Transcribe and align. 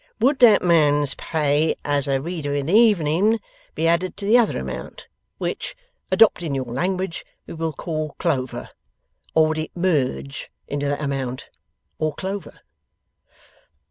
Would 0.19 0.39
that 0.39 0.63
man's 0.63 1.13
pay 1.13 1.75
as 1.85 2.07
a 2.07 2.19
reader 2.19 2.55
in 2.55 2.65
the 2.65 2.73
evening, 2.73 3.39
be 3.75 3.85
added 3.87 4.17
to 4.17 4.25
the 4.25 4.35
other 4.35 4.57
amount, 4.57 5.07
which, 5.37 5.75
adopting 6.09 6.55
your 6.55 6.65
language, 6.65 7.23
we 7.45 7.53
will 7.53 7.71
call 7.71 8.15
clover; 8.17 8.69
or 9.35 9.45
would 9.49 9.59
it 9.59 9.69
merge 9.77 10.49
into 10.67 10.87
that 10.87 11.01
amount, 11.03 11.51
or 11.99 12.15
clover? 12.15 12.61